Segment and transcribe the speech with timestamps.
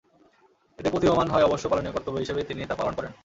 [0.79, 3.11] এতে প্রতীয়মান হয়, অবশ্য পালনীয় কর্তব্য হিসেবেই তিনি তা পালন করেন।